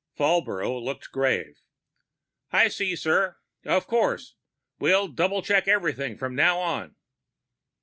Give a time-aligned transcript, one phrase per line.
[0.17, 1.59] Falbrough looked grave.
[2.51, 3.37] "I see, sir.
[3.65, 4.33] Of course.
[4.79, 6.95] We'll double check everything from now on."